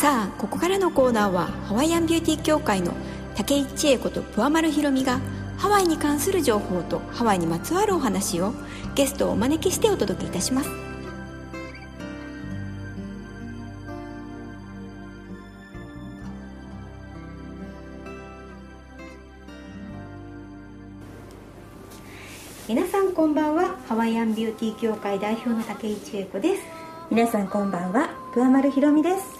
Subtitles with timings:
[0.00, 2.94] さあここからのコーナーはハワイアンビューティー協会の
[3.34, 5.20] 竹井千恵子とプアマルひろみが
[5.58, 8.54] ハワイに関する情報とハワイにまつわるお話を
[8.94, 10.70] ゲストをお招きしてお届けいたします。
[22.66, 26.62] 皆さんこんばんはハワイアンビューティー協会代表の竹井千恵子です。
[27.10, 29.39] 皆さんこんばんはプアマルひろみです。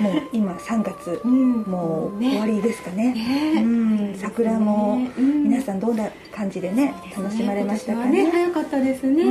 [0.00, 1.62] もう今3月、うん。
[1.62, 3.12] もうね終わりですかね。
[3.12, 3.62] ね。
[3.62, 4.14] うん。
[4.16, 5.44] 桜もうん。
[5.44, 8.24] 皆さんどんな感じでね楽しまれましたかね。
[8.24, 9.22] ね早かったですね。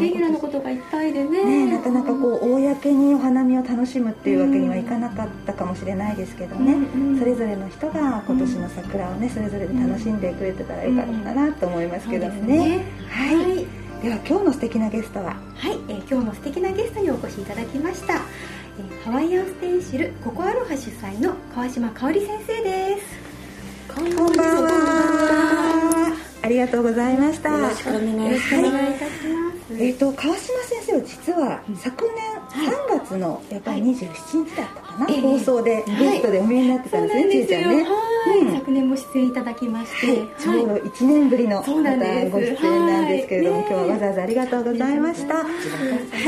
[0.00, 1.44] レギュラーのことがいっぱいでね。
[1.66, 6.76] ねなかなかこう公にお花見を楽しむっていうわけにはいかなかったかもしれないですけどね、
[7.18, 12.84] それぞれの人が今年の桜をねそれぞれで楽しんでくれてたらよかったなと思いますけどね,、ね。
[13.08, 13.66] はい、はい。
[14.02, 15.36] では今日の素敵なゲストは？
[15.54, 18.20] はい、えー今日も素敵なゲストにお越しいただきました、えー
[19.04, 23.94] ハワイアンステンシルココアロハ主催の川島香織先生です。
[23.94, 26.16] こんばんは。
[26.42, 27.50] ありがとうございました。
[27.50, 28.72] よろしくお願いしおます。
[28.72, 35.20] 願いいたします、えっ、と川島先生は実は昨年3月のやっぱり27日だったかな、ええ。
[35.20, 37.84] 放送でゲストでお見えになってたんですね、ちえちゃんね。
[37.84, 38.54] はい、うん。
[38.54, 43.66] 昨年も出演いただきまして、はい、ちょうど1年ぶりのまたご出演なんですけれども、はい。
[43.68, 45.34] 今日はわざわざありがとうございました。
[45.36, 45.44] は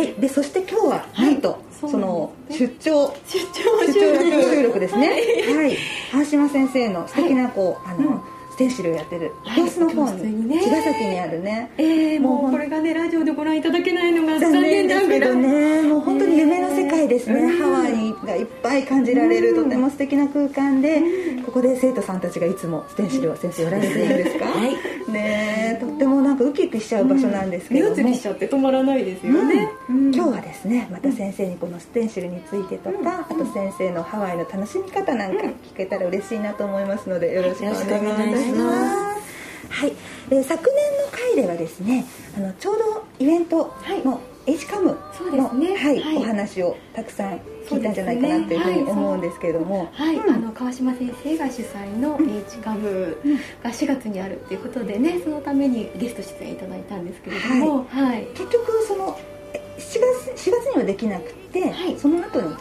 [0.02, 5.08] い、でそして今日はなんと、その出張出張出張収録ですね。
[5.08, 5.76] はい、
[6.12, 8.22] 川島先生の素敵なこう、あの、
[8.52, 9.32] ステンシルをやってる。
[9.44, 9.56] はい。
[9.56, 10.60] 教室の方ににね。
[10.60, 11.70] 茅ヶ崎にあるね。
[11.78, 15.34] えー、ももううこれがねラジオでご覧いただけないのが残残念念ですけど。
[15.34, 15.82] ね。
[15.82, 21.02] もう本当に夢の世界ですね、うんハワイがいっぱい感じられる、とても素敵な空間で、
[21.44, 25.12] ここで生徒さんたちがいつもステンシルを先生やられてるんですか、はい。
[25.12, 26.11] ねえとっても
[26.42, 39.14] なんかウキウキしちゃう場所なんですけども、目移りしちゃって止まらないですよね、うん今日はですねまた先生にこのステンシルについてとか、あと先生のハワイの楽しみ方なんか聞けたら嬉しいなと思いますのでよろしくお願いしよろしいしま。
[39.14, 39.22] す
[39.70, 39.92] はい、
[40.30, 42.04] えー昨年の回ではですね
[42.36, 43.74] あのちょうどイベント
[44.04, 50.34] の H カムそうでの、すねはいはいお話をたくさん聞いたんじゃないかなというふうに思うんですけれども、はい、うん。
[50.34, 53.16] あの川島先生が主催の H カム
[53.62, 57.86] が4月にあるっていうことでねそのためにゲスト出演いただいたんですけれども。
[57.88, 59.18] はい、結局その
[59.54, 60.00] え7
[60.34, 61.98] 月4月にはできなくて、はい。
[61.98, 62.54] その後に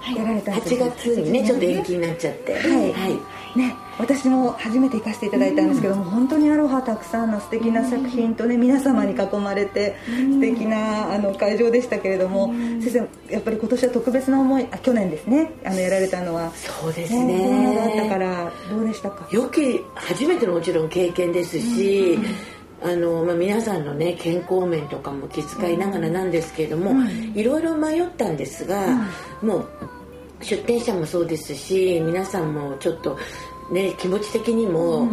[0.00, 0.16] はい。
[0.16, 2.54] やられたんです8月にねちょっと延期になっちゃって。
[2.54, 2.92] はい。
[2.92, 3.08] は
[3.54, 3.58] い。
[3.58, 12.48] ね、私も初めて行かせていただいたんですけども、本当にアロハたくさんの素敵な作品とね皆様に囲まれて素敵なあの会場でしたけれども、
[12.80, 12.98] 先生
[13.32, 16.52] やっぱり今年は特別な思いあ去年ですねあのやられたのは。
[16.52, 17.38] そうですね。
[17.38, 18.18] コロナがあったかね。
[18.18, 19.28] らどうでしたか？
[19.30, 22.18] よき初めてのもちろん経験ですし。
[22.82, 26.92] あのまあ、皆さんのね健康面とかも気遣いながらなんですけれども、
[27.34, 29.08] いろいろ迷ったんですが、
[29.40, 29.68] もう
[30.42, 33.16] 出店者もそうですし皆さんもちょっと
[33.70, 35.08] ね気持ち的にも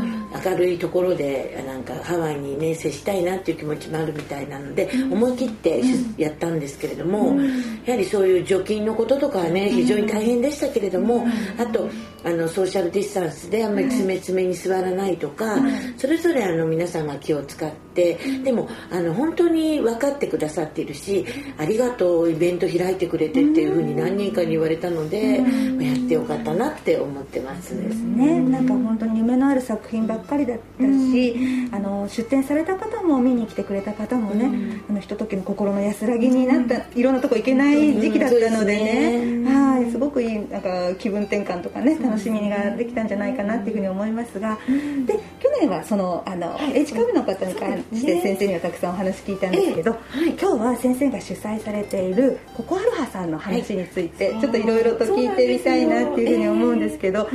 [0.45, 5.81] 明るいところでなんかハワイにね接したいなっていう気持ちもあるみたいなので、思い切って
[6.17, 7.39] やったんですけれども、
[7.85, 11.25] やはりそういう除菌のこととかはね非常に大変でしたけれども、
[11.57, 11.89] あと
[12.23, 15.57] あのソーシャルディスタンスであんまり詰め詰めに座らないとか、
[15.97, 21.25] それぞれあの皆さんが気を使ってでもあの本当に分かってくださっているし
[21.57, 27.71] ありがとうイベント開いてくれてっていうふうに何人かに言われたので、やってよかったなって思ってます。
[27.71, 31.35] ね、なんか本当に夢のある作品ばっかりだったし、
[31.71, 44.57] あの出展された方も見に来てくれた方もね、あのひとときの心の安らぎになった、いろんなとこ行けない時期だったのでね,、うんはいすごくいいなんか気分転換とかね楽しみができたんじゃないかなっていうふうに思いますが、
[45.05, 57.29] で去年はそのあの、H カブの方に関して先生にはたくさんお話聞いたんですけど、今日は先生が主催されているココアロハさんの話について、ちょっといろいろと聞いてみたいなっていうふうに思うんですけど、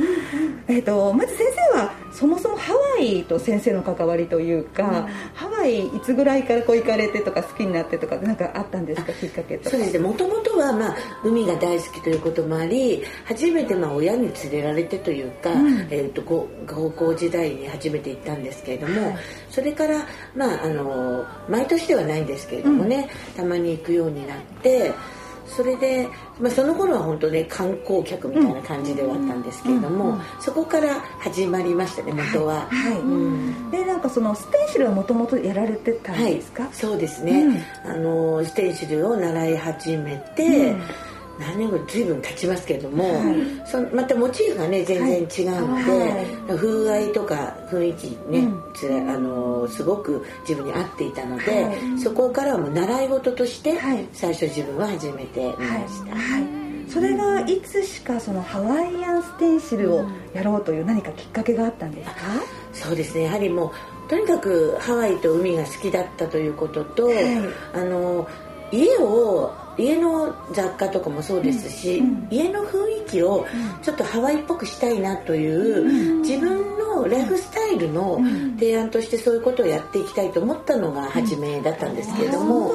[0.67, 9.69] えっとまず先生はそもそもハワイと先生の関わりというか、ハワイいつぐらいからこう行かれてとか好きになってとかなんかあったんですかきっかけとか。
[9.71, 9.99] そうですね。
[9.99, 15.51] もともとは、まあ、海が大好きということもあり初めてまあ親に連れられてというか、
[15.89, 19.17] えー、とこ高校時代に初めて行ったんですけれども、
[19.49, 20.05] それから、
[20.35, 24.93] まあ、あの毎年ではないんですけれどもね、たまに行くようになって
[25.47, 26.07] それで、
[26.39, 32.67] まあ、その頃は本当ね観光客みたいな感じではあったんですけれども、そこから始まりましたね元は。
[32.67, 33.71] はい、うん。
[33.71, 40.75] でなんかそのステンシルはもともとやられてたんはいですか、、そうですね、あのステンシルを習い始めて、
[41.39, 43.05] 何年後随分経ちますけれども、
[43.65, 46.25] そのまたモチーフがね全然違うので、
[46.57, 54.07] 風合いとか雰囲気ね、つらあのすごく自分に合っていたので、そこからはもう習い事としてはい。
[54.13, 62.15] 最初自分は始めてみました、はい、それがいつしかそのハワイアンステンシルをやろうという何かきっかけがあったんですか、
[62.73, 63.23] そうですね。
[63.23, 63.73] やはりも
[64.05, 67.37] うとにかくハワイと海が好きだったということと、はい、
[67.73, 68.27] あの
[68.71, 73.45] 家を家の雑貨とかもそうですし、家の雰囲気を
[73.81, 78.19] ちょっとハワイっぽくしたいなという、うん、自分のライフスタイルの
[78.59, 82.73] 提案としてそういうことをやっていきたいと思ったのが初めだったんですけれども、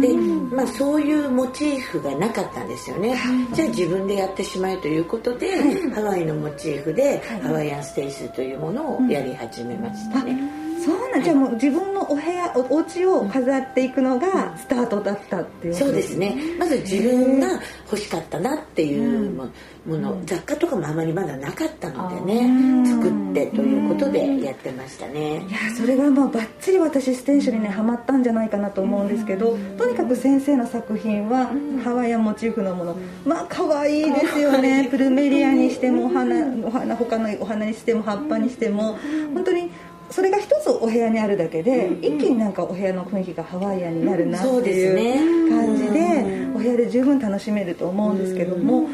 [0.00, 0.14] で、
[0.54, 3.18] まあ、そういうモチーフがなかったんですよね、
[3.52, 10.64] じゃあ自分でやってしまえということで、ハワイのモチーフでハワイアンステイスというものをやり始めましたね。
[10.84, 16.36] そうなんじゃあもう自分のお部屋おお家を飾っていくのがスタートだったっていう、そうですね。
[16.58, 17.48] まず自分が
[17.90, 19.48] 欲しかったなっていうも
[19.86, 25.46] の、うん、雑貨とかもあまりまだなかったのでね作ってということでやってましたね。
[25.48, 31.50] いやそれがまあバッチリ私ステーションにねハマったんじゃないかなと思うんですけどとにかく先生の作品は
[31.82, 32.96] ハワイアンモチーフのもの。
[33.24, 34.88] まあ可愛いですよね。
[34.90, 36.36] プルメリアにしてもお花
[36.66, 38.98] お花他のお花にしても葉っぱにしても。
[39.34, 39.70] 本当に
[40.10, 48.88] それが一つお部屋にあるだけで、うん、一気になんかお部屋の雰囲気がハワイアンになるなっていう感じでお部屋で十分楽しめると思うんですけども、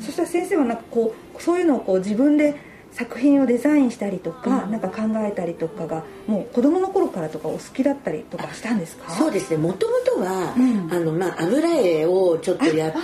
[0.00, 2.54] そしたら先生はなんかこうそういうのをこう自分で
[2.92, 9.10] 作品をデザインしたりとか、うん、なんか考えたりとかがもう子供の頃からとかお好きだったりとかしたんですか？
[9.12, 9.58] そうですね。
[9.58, 12.98] もともとは、うん、あのまあ油絵をちょっとやって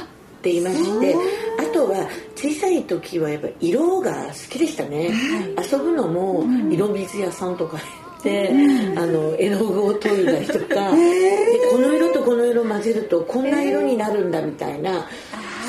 [0.50, 1.16] いまして
[1.58, 5.10] あとは小さい時はやっぱ色が好きでしたね、
[5.56, 7.78] はい、遊ぶのも色水屋さんとか
[8.22, 15.08] で、うん、あの絵の具を研いだりとか、でこの色とこの色混ぜるとこんな色になるんだみたいな、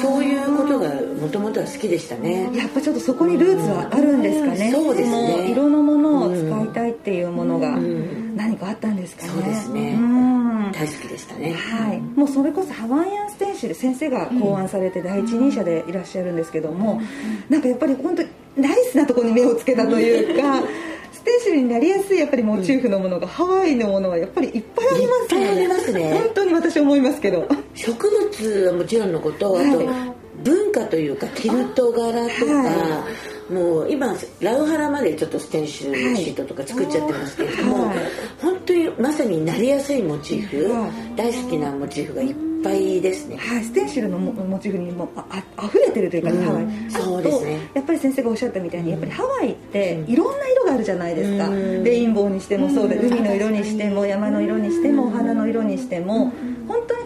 [0.02, 0.90] そういうことが
[1.20, 2.50] もともとは好きでしたね。
[2.54, 5.52] やっぱちょっとそこにルーツはあるんですかね、うん、そうですね。
[5.52, 7.76] 色のものを使いたいっていうものが
[8.36, 9.98] 何かあったんですかね、そうですね、
[10.74, 17.02] 大好きでしたね、はい、もうそれこそハワイアンステンシル先生が考案されて第一人者でいらっしゃるんですけども、
[17.50, 20.62] なんかやっぱり本当にナイスなところに目をつけたというか
[21.12, 25.48] ステンシルになりやすいやっぱりモチーフのものが、ハワイのものはやっぱりいっぱいありますね。
[25.48, 26.14] ありますね。
[26.14, 27.48] 本当に私思いますけど。
[27.76, 33.06] 植物はもちろんのことあと文化というかキルト柄とか、は
[33.50, 37.98] い、もう今ラウハラまでちょっとステンシルシートとか作っちゃってますけれども、はい、
[38.42, 46.66] 本当にまさになりやすいモチーフ、はい、大好きなモチーフがいっぱいですね、はい、ステンシルのモチーフにもああ溢れてるというか、ね、うん、ハワイ。
[46.90, 47.70] そうですね。
[47.74, 56.32] やっぱり先生がおっしゃったみたいにやっぱりハワイっていろんな色があるじゃないですか、うん、レインボーにしてもそうで、海の色にしても山の色にしてもお花の色にしても
[56.68, 57.03] 本当に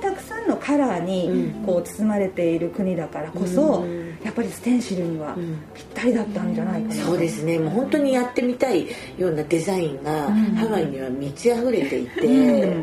[0.47, 3.85] のカラーにこう包まれている国だからこそ、
[4.23, 5.35] やっぱりステンシルには
[5.73, 7.59] ぴったりだったんじゃないかな、そうですね。
[7.59, 12.75] もう本当にやってみたいようなデザインがハワイには満ち溢れていて、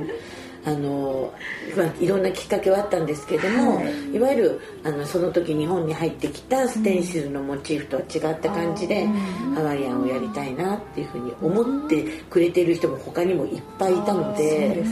[0.67, 1.33] あの、
[1.77, 9.07] まあ、いろんなきっかけはあったんですけども、はい、いわゆるあのその時日本に入ってきたステンシルのモチーフとは違った感じで、
[9.55, 14.83] ハワイアンをやりたいなっていうふうに思ってくれている人も他にもいっぱいいたので、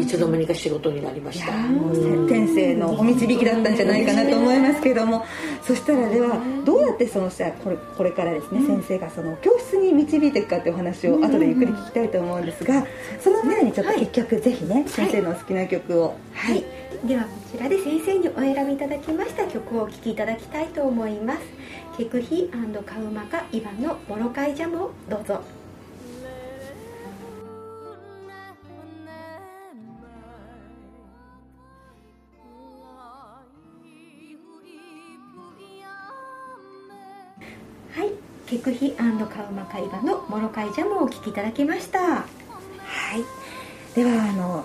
[0.00, 1.52] いつの間にか仕事になりました。
[2.28, 5.24] 天性のお導きだったんじゃないかなと思いますけども
[5.70, 12.84] そしたらではどうやってそのさこれこれからですね、先生がその教室に導いていくかっていうお話を後でゆっくり聞きたいと思うんですが
[13.20, 16.16] その前にちょっと一曲ぜひね、先生のお好きな曲を。
[16.34, 16.64] はい、
[17.06, 21.40] ではこちらで先生にお選びいただきました曲をお聴きいただきたいと思います。
[21.96, 22.50] ケクヒ
[22.84, 25.40] カウマカイバのモロカイジャムをどうぞ
[38.50, 42.00] はいケクヒカウマカイバのモロカイジャムをお聴きいただきました。
[42.00, 43.94] はい。
[43.94, 44.64] ではあの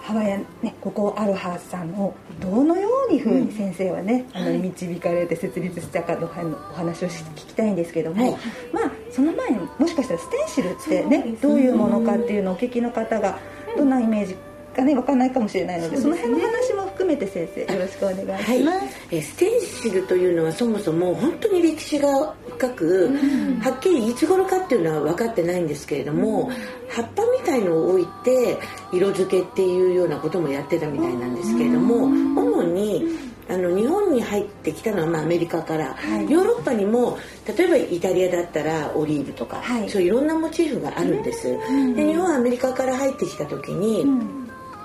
[0.00, 8.40] ハワイアン、ね、ここアロハさんをどのようにふうに先生はね、うん、あの導かれて設立したかのお話を聞きたいんですけども、はい、
[8.72, 13.40] まあその前にもしかしたらステンシルってね、ね、どういうものかっていうのをお聞きの方が
[13.76, 14.36] どんなイメージ
[14.76, 18.64] かね分かんないかもしれないのでその辺の話も含めて先生よろしくお願いします、はい、
[19.10, 26.54] えステンシルというのはそもそも本当に歴史が深く、うん、はっきりいつ頃かっていうのは分かってないんですけれども、うん、
[26.88, 28.58] 葉っぱみたいのを置いて
[28.92, 33.04] 色付けっていうようなこともやってたみたいなんですけれども、うん、主に
[33.48, 41.56] あの日本に入ってきたのは、まあ、アメリカから、はい、ヨーロッパにも例えばイタリアだったらオリーブとか、はい、そういろんなモチーフがあるんです、
[41.94, 44.04] で日本アメリカから入ってきた時に、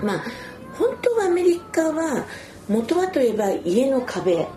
[0.04, 0.24] まあ
[0.78, 2.26] 本当はアメリカは
[2.68, 4.48] 元はといえば家の壁。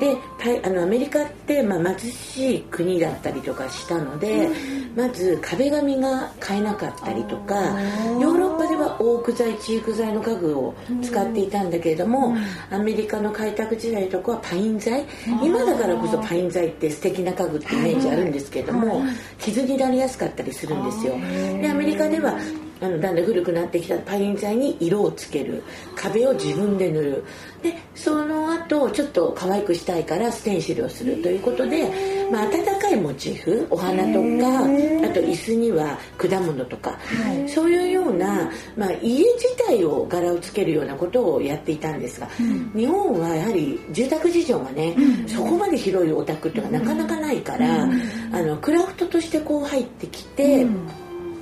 [0.00, 0.16] で
[0.64, 4.48] あのアメリカって、まあ、貧しい国だったりとかしたので、
[4.96, 7.54] まず壁紙が買えなかったりとか
[8.18, 12.34] ヨーロッパではオーク材チーク材の家具を使っていたんだけれども、
[12.70, 15.04] アメリカの開拓時代とかはパイン材。
[15.42, 19.02] 今だからこそパイン材って素敵な家具ってイメージあるんですけれども、
[19.38, 21.18] 傷になりやすかったりするんですよ。
[21.60, 22.34] でアメリカでは
[22.80, 25.62] あのだんだん古くなってきたパイン材に色をつける。
[25.94, 27.24] 壁を自分で塗る。
[27.62, 31.90] でその後ちょっと可愛くしたいからステンシルをするということで、
[32.30, 48.00] まあ、温かいモチーフお花とかあと椅子には果物とか、はい、そういうような、まあ、家自体を柄をつけるようなことをやっていたんですが、うん、日本はやはり住宅事情がね、うん、そこまで広いお宅っていうのがなかなかないから、うん、
[48.32, 50.66] あのクラフトとしてこう入ってきて。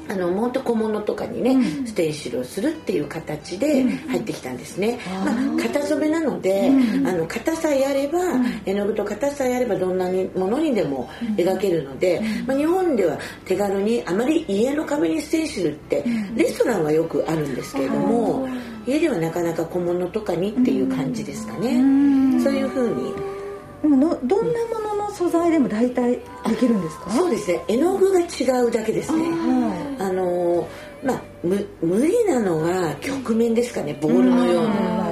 [0.09, 8.19] あのもっと小物とかにね、うん、ステンシルをするっていう形で入ってきたんですね、うん、まあ、型染めなので、うん、あの型さえあれば、
[8.67, 16.05] 絵の具と型さえあればどんなものにでも描けるので、まあ、日本では手軽にあまり家の壁にステンシルって
[16.37, 18.49] レストランはよくあるんですけれども、
[18.87, 21.71] 家ではなかなか小物とかにっていう感じですかね、
[22.43, 23.35] そういうふうに。
[23.85, 26.21] どんなものの素材でも大体で
[26.59, 27.11] きるんですか？
[27.11, 27.62] そうですね。
[27.68, 29.28] 絵の具が違うだけですね。
[29.99, 30.66] あの
[31.04, 33.97] まあ無無理なのは曲面ですかね。
[34.00, 35.04] ボールのような。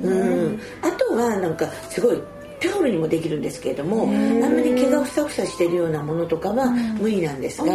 [0.00, 2.22] うん、あとはなんかすごい
[2.60, 7.72] タオルにもできるんですけれどもあんまり毛がふさふさしてるようなものとかは無理なんですが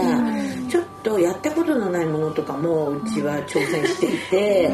[0.70, 4.72] ちょっとやったことのないものとかもうちは挑戦していて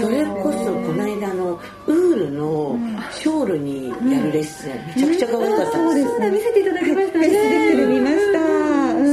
[0.00, 2.78] それこそこの間のウールの
[3.12, 6.30] ショールにやるレッスンめちゃくちゃ可愛かったです。
[6.30, 7.18] 見せていただきました。
[7.18, 7.86] ね。
[7.86, 8.38] 見ました。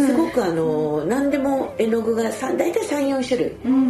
[0.08, 3.50] すごくあの何でも絵の具が大体34種類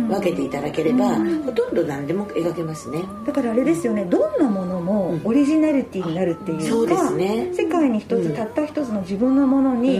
[0.09, 3.03] 分けていただければ、ほとんど何でも描けますね。
[3.25, 4.05] だからあれですよね。
[4.05, 4.64] どんなもの
[4.95, 7.49] もオリジナリティになるっていうか、そうですね。
[7.53, 9.97] 世界に一つ、たった一つの自分のものに、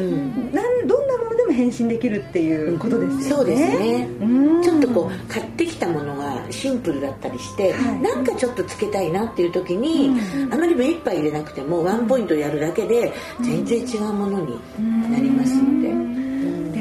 [0.53, 4.07] なんどんなものでも変身できるっていうことですよね、そうですね。
[4.63, 10.11] ちょっとこう買ってきたものがシンプルだったりして、はい、なんかちょっとつけたいなっていう時に、
[10.51, 14.59] あまり目いっぱい入れなくてもワンポイントやるだけで全然違うものに
[15.11, 16.15] なりますので。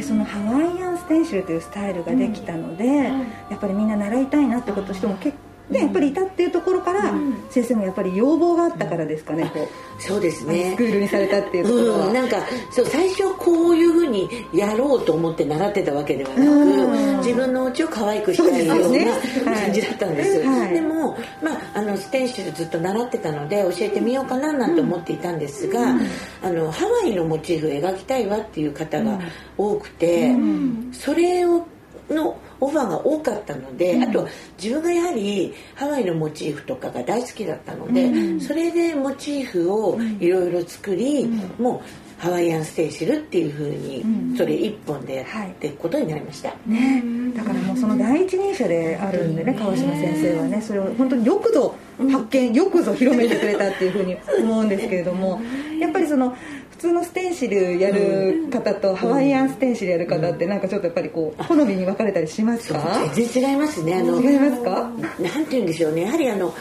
[0.02, 7.14] そのハワイアンステンシルというスタイルができたので、やっぱりみんな習いたいなってことしても結構でやっぱりいたっていうところから、
[7.50, 10.02] 先生もやっぱり要望があったからですかね、こう。
[10.02, 10.72] そうですね。
[10.72, 12.36] スクールにされたっていうところは、うん、なんか
[12.70, 26.00] そう最初こういうふうにやろうと思って習ってたわけではなく、自分のお家を可愛くしたいような感じだったんです、はい、でも、まあ、あのステンシルずっと習ってたので教えてみようかななんて思っていたんですが、うん、
[26.42, 29.18] あのハワイのモチーフを描きたいわっていう方が
[29.56, 31.66] 多くて、うん、それを
[32.10, 34.28] のオファーが多かったので、うん、あと
[34.62, 47.02] 自分がやはりハワイのモチーフとかが大好きだったので、うん、それでモチーフをいろいろ作り、うん、もうハワイアンステーシルっていうふうにそれ一本でやっていくことになりました、はい、ね、
[47.36, 51.74] だからもうその第一人者であるんでね川島先生はねそれを本当によくぞ
[52.10, 55.40] 発見よくぞ広めてくれたっていうふうに思うんですけれども
[55.78, 56.34] やっぱりその
[56.76, 62.78] 通のステンシルやる方とハワイアンステンシルやる方ってなんかちょっとやっぱりこう好みに分かれたりしますか？
[63.14, 63.94] 全然違いますね。
[63.96, 64.70] あの 違いますか？
[65.18, 66.02] なんて言うんでしょうね。
[66.02, 66.54] やはりあの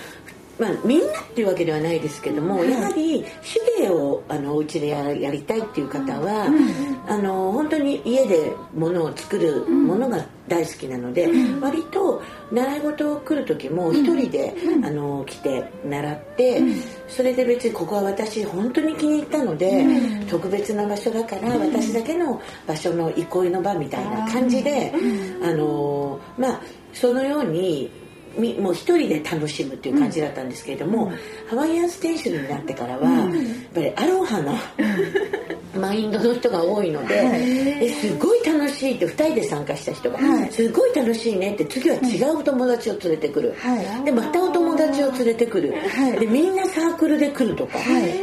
[0.59, 3.25] まあ、みんなっていうわけではないですけども、はい、やはり
[3.75, 16.61] 手芸をあのお家でややりたいっていう方は、うん、あの本当に家でものを作るものが大好きなので、うん、割と習い事を来る時も一人で、うん、あの来て習って、
[17.07, 19.85] それで別にここは私本当に気に入ったので、
[20.29, 24.93] 特別な場所だから私だけの場所の憩いの場みたいな感じで、
[25.41, 26.61] あのまあ
[26.93, 28.02] そのように
[28.37, 31.11] もう一人で楽しむっていう感じだったんですけれども、うん、
[31.47, 34.53] ハワイアンステーションになってからは、うん、やっぱりアロハな
[35.75, 45.73] マインドの人が多いので、はい、すごい楽しいって2人で参加した人が、はい、すごい楽しいねって次は違う友達を連れてくる、はい、でまたお友達を連れてくる、
[46.19, 47.77] でみんなサークルで来るとか、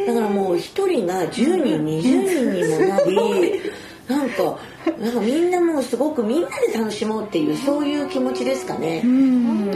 [0.06, 2.00] だからもう1人が10人20
[2.30, 3.60] 人にもなり
[4.08, 4.58] なんか
[4.98, 9.02] なんかみんなもうすごくみんなで楽しもうっていうそういう気持ちですかね。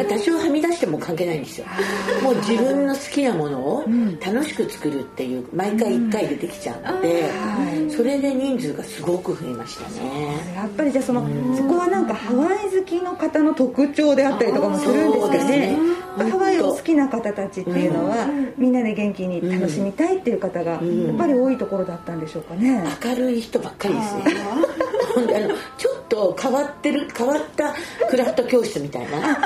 [0.08, 1.66] 多少はみ出しても関係ないんですよ。
[2.22, 3.84] もう自分の好きなものを
[4.24, 7.30] 楽しく作るっていう毎回1回でできちゃうので
[7.90, 10.54] それで人数がすごく増えましたね。
[10.54, 15.76] やっぱりじゃあそのそこはなんかハワイ好きの方の特徴であったりとかもするんですかね。
[16.16, 20.80] ハワイを好きな方たちっていうのはみんなで元気に楽しみたいっていう方がやっ
[21.18, 22.84] ぱり多いところだったんでしょうかね。
[23.04, 24.22] 明るい人ばっかりですね
[25.20, 27.74] あのちょっと変わってる変わった
[28.08, 29.38] クラフト教室みたいな。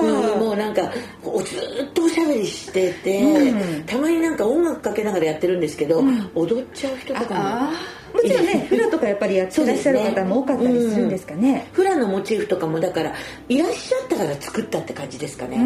[0.00, 7.98] うん、もうなんかずっとおしゃべりしてて、うん、たまになんか音楽かけながらやってるんですけど、うん、踊っちゃう人とかも。
[8.12, 13.12] もちろんねフラとかやっぱりやってらっしゃる方も多かったりするんですかね、フラのモチーフとかもだから
[13.48, 15.58] いらっしゃったから作ったって感じですかね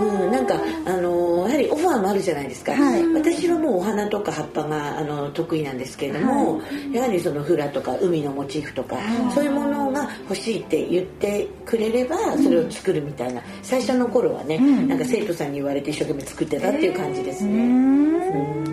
[0.00, 0.54] うんなんか
[0.86, 8.96] あのやはりオファーもあるじゃないですか、はい、私はもうお花とか葉っぱがあの得意なんですけれども、はい、やはりそのフラとか海のモチーフとか、
[9.34, 17.50] そういうものが欲しいって言ってくれればそれを作るみたいな、最初の頃はね、うん、なんか生徒さんに言われて一生懸命作ってたっていう感じですね。
[17.52, 17.56] う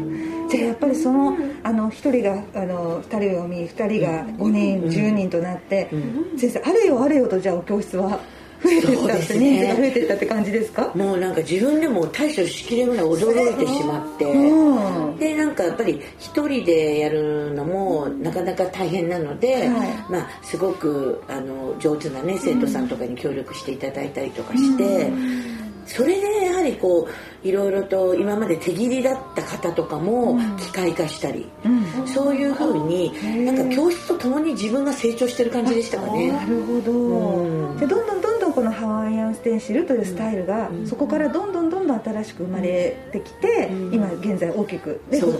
[0.03, 0.47] ん。
[0.49, 8.19] じゃあやっぱりそのあの1人があの2人を見2人が5人、うん、10人となって、うん、先生あれよあれよとじゃあお教室は
[8.67, 10.91] 増えてったって、ね、人数が増えてったって感じですか？
[10.95, 24.83] もうなんか自分でも対処しきれない驚いてしまって、うん、でなんかやっぱり一人でやるのもなかなか大変なので、はい、まあすごくあの上手なね生徒さんとかに協力していただいたりとかして。
[24.83, 25.57] うん。
[25.87, 27.07] それでやはりこ
[27.43, 31.69] ういろいろと今まで手切りだった方とかも機械化したり、う
[32.03, 36.29] ん、そういうふうになんか教室とともに自分が成長してる感じでしたかね。
[36.29, 38.26] なるほど、うん、でどんどんどんどん
[38.57, 44.99] このハワイアンステンシルというスタイルが、そこからどんどんどんどん新しく生まれてきて、今現在大きく。
[45.11, 45.31] でご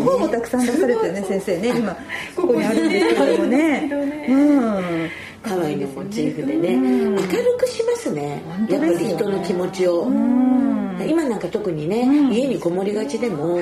[0.00, 1.96] 本もたくさん出されてるね先生ね今。
[2.34, 3.88] ここにあるんですけどもね。
[4.28, 5.10] うん。
[5.48, 8.42] ハワイのモチーフでね、明るくしますね。
[8.68, 10.08] やっぱり人の気持ちを。
[11.08, 12.02] 今なんか特にね、
[12.34, 13.60] 家にこもりがちでも、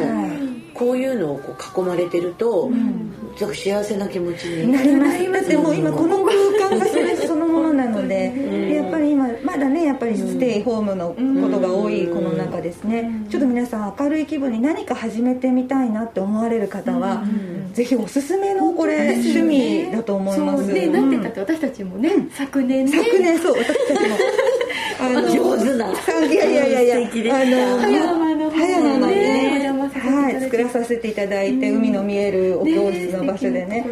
[0.73, 2.70] こういうのをこう囲まれてると、
[3.36, 4.72] ちょっと幸せな気持ちに。
[4.72, 5.32] なります。
[5.32, 8.32] だってもう今この空間がそれそのものなので、
[8.74, 17.24] やっぱり今まだねやっぱりステイホームのことが多いこの中ですね、ちょっと皆さん明るい気分に何か始めてみたいなって思われる方は、
[17.72, 20.72] ぜひおすすめのこれ、趣味だと思います。
[20.72, 22.92] ねなんて言ったって私たちもね、昨年ね。
[22.92, 24.16] 昨年そう私たちも。
[25.00, 25.86] あの上手な
[26.26, 29.06] いやいやいやいやあの葉山の葉山の
[30.44, 33.84] 作らさせていただいて海の見えるお教室の場所でね。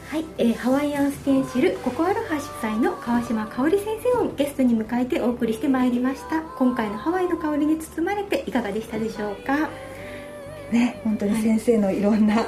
[0.08, 6.42] はい、えー、ハワイアンステンシルココアロハ主催の川島香織先生をゲストに迎えてお送りしてまいりました。
[6.42, 9.68] 今回のハワイの香りに包まれていかがでしたでしょうか？
[10.72, 12.42] ね本当に先生のいろんな、ね、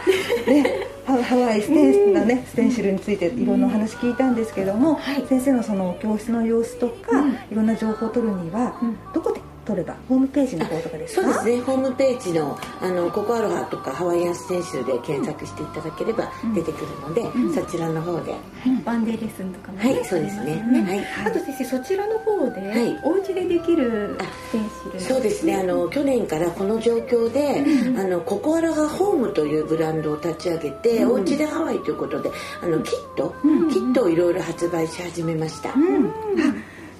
[1.06, 8.78] ハワイステンシルのね、ステンシルについていろんなお話聞いたんですけども、はい、先生のその教室の様子とか、いろんな情報を取るには、
[9.14, 9.37] どこで
[9.68, 11.22] 取ればホームページの方とかですか？
[11.22, 11.60] そうですね。
[11.60, 18.40] ホームページのあのココアロハとかハワイアンステンシルで検索していただければ出てくるので、うん、そちらの方で、はい、
[18.84, 24.16] ワンデーレッスンとかも、ね、はいそうですね、ね、はい、あと先生そちらの方で、はい、お家でできる
[24.48, 25.56] ステンシルそうですね。
[25.56, 32.30] あの去年からこの状況で、うん、あのココアロハホームというブランドを立ち上げて、うん、お家でハワイということで
[32.62, 33.34] あのキット、
[33.70, 36.12] キットをいろいろ発売し始めました、うん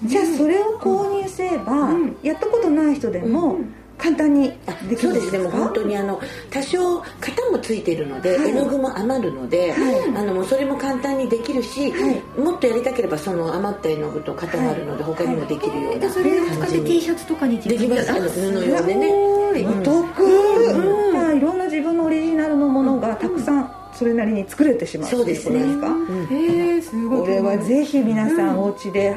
[0.05, 1.91] じゃあそれを購入すれば、
[2.23, 3.59] やったことない人でも、
[3.99, 4.53] 簡単に
[4.89, 17.77] できるそうですねもう本当にあの多少型もついてるので、はい、絵の具も余るので、はい、あのもうそれも簡単にできるし、はい、もっとやりたければその余った絵の具と型があるので、他にもできるようなそれを使って T シャツとかにで？
[17.77, 18.13] きます。
[18.13, 19.13] あの布用でね。
[19.49, 25.89] お得、うん、いろんな自分のオリジナルのものがたくさんそれなりに作れてしまうそうですねですか、
[26.31, 27.21] へえすごい。
[27.23, 28.63] これはぜひ皆さん。
[28.63, 29.17] お家で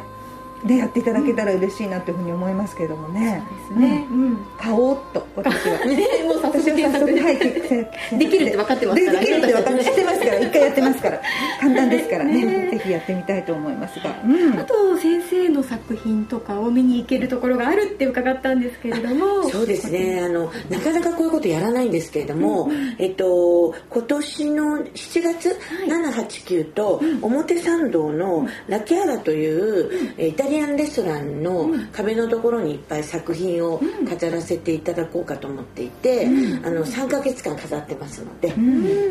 [0.66, 3.44] でやっていただけたら嬉しいなというふうに思いますけれどもね。
[3.70, 4.08] そうですね。
[4.10, 5.86] うん、買おうと私は。
[5.86, 9.20] ね、もう早速検索はい、できるって分かってますから。
[9.20, 11.22] できるって分かって知ってますから、一回やってますから。
[11.60, 12.70] 簡単ですからね。
[12.72, 14.16] ぜひやってみたいと思いますが。
[14.60, 19.50] あと先生の作品とかを見に行けるところがあるって伺ったんですけれども。
[19.50, 20.22] そうですね。
[20.24, 36.28] あのなかなかこういうことやらないんですけれども、えっと今年の7月7、8、9と表参道のラキアラというイタリアリアンレストランの壁のところにいっぱい作品を飾らせていただこうかと思っていて、
[36.64, 38.54] あの3か月間飾ってますので、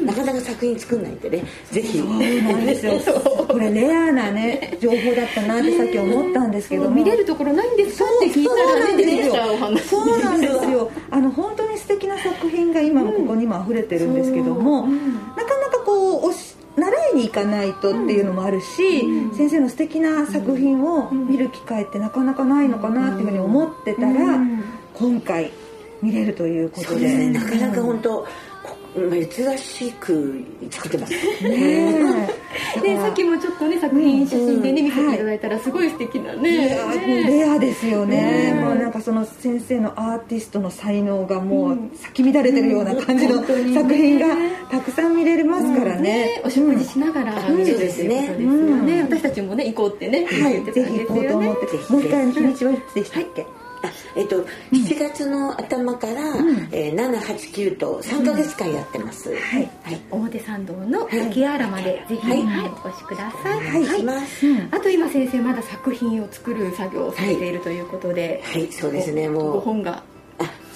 [0.04, 1.98] なかなか作品作んないんでねぜひ。
[1.98, 2.92] そうなんですよ。
[3.48, 8.04] これレアなね情報だったなってさっき思ったんですけど見れるところないんですか？
[8.04, 10.90] って聞いたら出てきちゃうお話そうなんですよ。
[11.10, 14.84] あの本当に素敵な作品が今もここにも溢れてるんですけども、う。
[14.84, 15.49] おし習い
[17.20, 24.38] に行かないとっていうのもあるし、うん、先生の素敵な作品を見る機会ってなかなかないのかなっていうふうに思ってたら、
[24.94, 25.52] 今回
[26.02, 28.26] 見れるということで、ね、なかなか本当、
[28.94, 31.12] 珍しく作ってます。
[31.44, 32.28] ね
[32.82, 36.68] でさっきもちょっとね作品写真でね、見せていただいたらすごい素敵なね
[37.26, 44.26] レアですよね、もうなんかその先生のアーティストの才能がもう咲き乱れてるような感じの作品が
[44.70, 48.36] たくさん見れますからね,、お食事しながら、そうですね。
[49.08, 51.92] 私たちもね行こうってね、はい、ぜひ行こうと思って。
[51.92, 53.46] もう一回日にちはいつでしたっけ、
[54.16, 63.58] えっと、7月の頭から、うん、えー、789と3か月間やってます、うん、はい、はい、表参道の秋原まで、ぜひ、はい、はい、お越しください。
[63.58, 68.42] はい、はい、ます、あと今先生まだ作品を作る作業をされているということで。
[68.44, 69.28] はい、そうですね。
[69.28, 69.52] もう。
[69.54, 70.02] ご本が。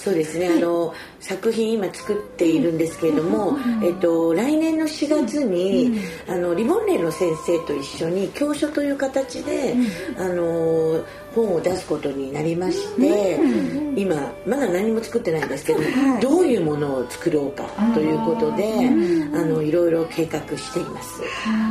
[0.04, 9.74] そうですね、あの作品今作っているんですけれども、えっと、来年の4月に、あのリボンレイの先生と一緒に教書という形で、
[10.18, 11.02] あの
[11.34, 13.38] 本を出すことになりまして、
[13.96, 14.16] 今
[14.46, 15.80] まだ何も作ってないんですけど、
[16.20, 18.88] どういうものを作ろうかということで、
[19.34, 21.22] あのいろいろ計画しています。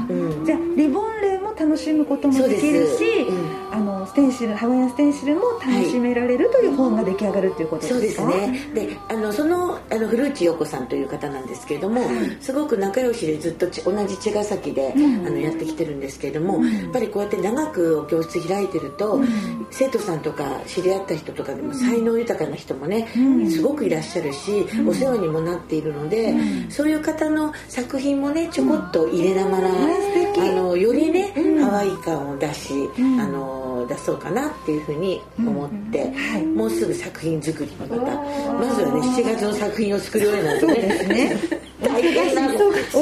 [0.10, 3.26] うん、じゃあリボンレイも楽しむこともできるし、
[3.72, 3.83] あの
[4.14, 8.60] ステンシルハワイアンステンシルも楽しめられるという本が出来上がるということですか、そうですね。
[8.76, 12.02] であのそのあの古内陽子さんという方なんですけれども、
[12.40, 19.20] すごく仲良しでずっと同じ茅ヶ崎で、あのやってきてるんですけれども、やっぱりこうやって長くお教室開いてると、
[19.72, 23.08] 生徒さんとか知り合った人とかでも才能豊かな人もね、
[23.50, 26.36] すごくいらっしゃるし、お世話にもなっているので、
[26.70, 32.74] そういう方の作品もねちょこっと入れながら、あのよりね、ハワイ感を出し、
[33.20, 36.12] あの出そうかなっていうふうに思って、
[36.56, 40.74] もうすぐ作品作りにまたまずはね7月の作品を作るようになるとね。
[40.76, 41.38] ですね。
[41.82, 42.48] 大変なお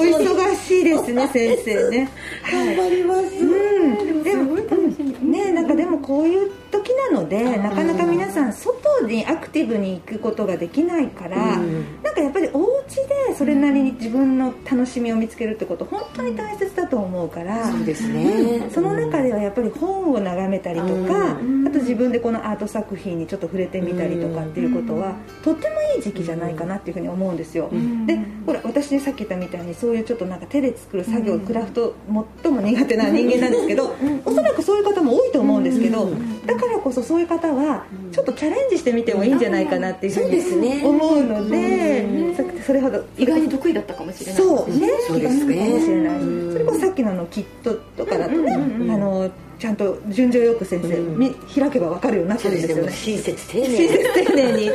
[0.04, 2.10] 忙しいですね先生ね。
[2.52, 12.96] 頑張ります、うん、でも、ねなんかでもこういう時なのでなかなか皆さん外にアクティブに行くことができないから、うんかやっぱりお家
[13.30, 27.70] でそれなりに自分の楽しみを見つけるってこと本当に大切だと思うから、そうですね、その中ではやっぱり本を眺めたりとか、あと自分でこのアート作品にちょっと触れてみたりとかっていうことは、とってもいい時期じゃないかなっていうふうに思うんですよ、
[28.06, 31.96] でほら私さっき言ったみたいにそういうちょっとなんか手で作る作業、クラフト
[32.44, 36.10] 最も苦手な人間なんですけど、おそらくそういう方も多いと思うんですけど、
[36.46, 44.42] だからこそそういう方はちょっとチャレンジしてみてもいいんじゃないかなっていうふうに思うので、それほど意外に得意だったかもしれない。
[44.42, 44.88] そうね。
[45.08, 45.58] そうですね。
[45.58, 46.20] かもしれない
[46.54, 48.58] それこそさっきののキットとかだとね、あ
[48.98, 49.30] の
[49.62, 52.92] ちゃんと順序よく先生、うん、開けば分かるようになってるんですよね。
[52.92, 53.76] 親切丁寧に。
[53.76, 54.70] 親切丁寧に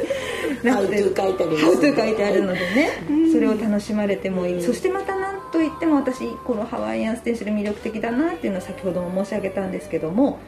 [0.70, 2.90] ハウトゥー書いてあるハウトゥー書いてあるのでね、
[3.33, 10.38] それを楽しまれてもいい、そしてまた何といっても私このハワイアンステンシル魅力的だなっていうのを先ほども申し上げたんですけども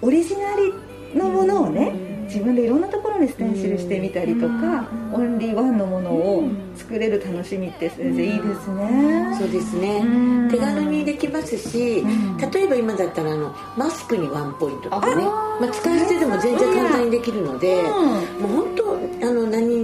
[0.00, 1.92] オリジナリのものをね
[2.26, 9.36] 自分でいろんなところにステンシルしてみたりとかオンリーワンのものを作れる楽しみって先生いいですね。
[9.38, 10.48] そうですね。
[10.50, 12.04] 手軽にできますし
[12.52, 15.24] 例えば今だったらあのマスクにワンポイントとかね。
[15.60, 18.97] まあ、使い捨てでも全然簡単にできるのでもう本当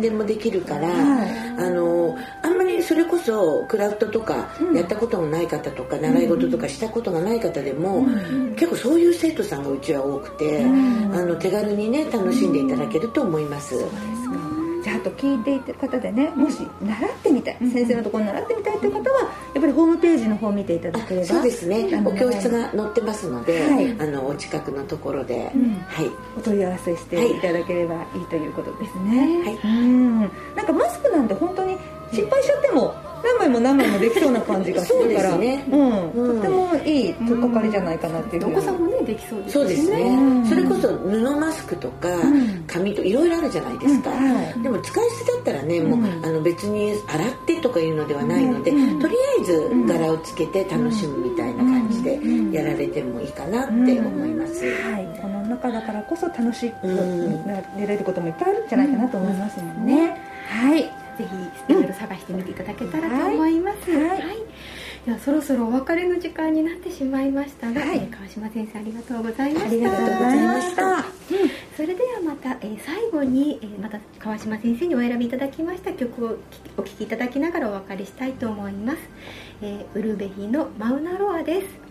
[0.05, 8.05] でもできるからあのあんまりそれこそクラフトとかやったことのない方とか習い事とかしたことがない方でも
[8.55, 13.75] 結構そういう生徒さんがうちは多くてあの手軽にね楽しんでいただけると思います。
[15.05, 19.21] と聞いていた方でねもし習ってみたい、先生のところに習ってみたいという方は
[19.55, 22.03] やっぱりホームページの方を見ていただければそうですね。
[22.05, 30.21] お教室が載ってますので、はい、あのお近くのところで、うん、はい、お問い合わせしていただければいいということですね、はい、うん。
[30.21, 31.77] なんかマスクなんて本当に
[32.13, 33.04] 失敗しちゃっても何
[33.45, 35.37] 枚も何枚もできそうな感じがするから。
[35.37, 38.49] ね、うん、とてもいいとっかかりじゃないかなっていう。
[38.49, 39.53] お子さんもねできそうですね。
[39.53, 42.09] そうですね、それこそ布マスクとか
[42.67, 44.11] 紙といろいろあるじゃないですか、
[44.63, 52.19] でも使い捨てだったらねもう、あの別に洗ってとかいうのではないので、とりあえず柄をつけて楽しむみたいな感じで
[52.53, 55.21] やられてもいいかなって思います、はい。
[55.21, 56.87] この中だからこそ楽しく
[57.47, 60.17] なれることもいっぱいあるんじゃないかなと思いますもんね、
[60.49, 61.27] はいぜ
[61.69, 64.21] ひいろいろ探してみていただけたらと思います、はい、はい、
[65.07, 67.73] ではそろそろお別れの時間になってしまいました。
[67.73, 69.69] が、はい、川島先生ありがとうございました。
[69.69, 71.03] ありがとうございました、うん、
[71.77, 75.93] それではまた、えー、最後に、えー、また川島先生にお選びいただきました。
[75.93, 76.37] 曲を
[76.77, 78.99] お聴きいただきながらお別れしたいと思います、
[79.63, 81.85] えー、ウルベヒのマウナロアです。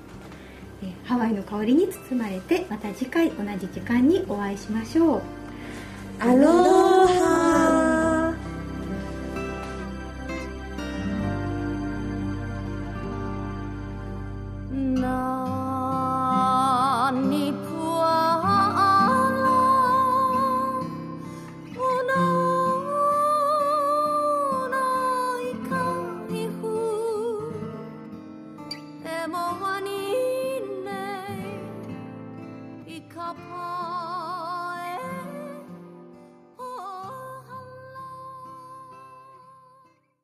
[1.05, 5.21] ハワイの香りに包まれてまた次回同じ時間にお会いしましょう。
[6.19, 6.92] アロハ